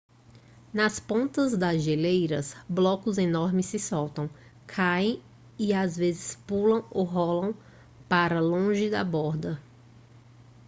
nas 0.73 0.99
pontas 0.99 1.55
das 1.55 1.83
geleiras 1.83 2.55
blocos 2.67 3.19
enormes 3.19 3.67
se 3.67 3.77
soltam 3.77 4.27
caem 4.65 5.21
e 5.59 5.67
por 5.71 5.89
vezes 5.89 6.35
pulam 6.47 6.83
ou 6.89 7.03
rolam 7.03 7.53
para 8.09 8.39
longe 8.39 8.89
da 8.89 9.03
borda 9.03 9.61